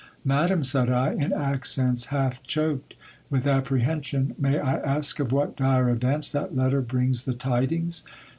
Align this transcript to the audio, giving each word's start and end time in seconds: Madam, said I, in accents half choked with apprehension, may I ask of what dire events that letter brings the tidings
Madam, 0.25 0.63
said 0.63 0.89
I, 0.89 1.11
in 1.13 1.31
accents 1.31 2.05
half 2.05 2.41
choked 2.41 2.95
with 3.29 3.45
apprehension, 3.45 4.33
may 4.39 4.57
I 4.57 4.77
ask 4.77 5.19
of 5.19 5.31
what 5.31 5.55
dire 5.55 5.91
events 5.91 6.31
that 6.31 6.57
letter 6.57 6.81
brings 6.81 7.25
the 7.25 7.33
tidings 7.33 8.03